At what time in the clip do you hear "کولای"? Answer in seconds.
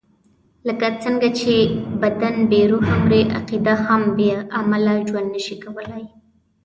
5.63-6.03